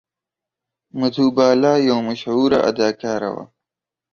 [0.99, 3.45] مدهو بالا یوه مشهوره اداکاره وه.